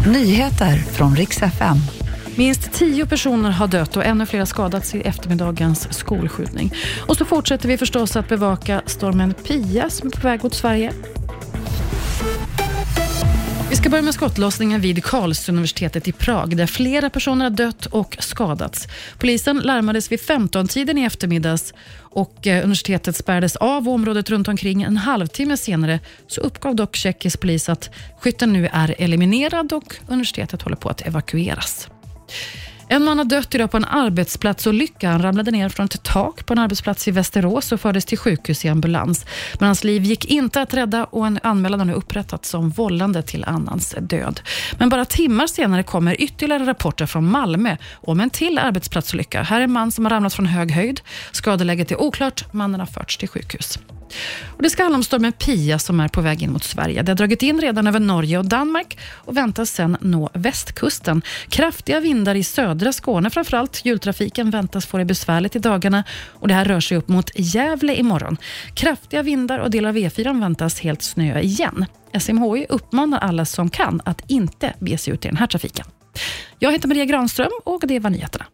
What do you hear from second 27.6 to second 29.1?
att skytten nu är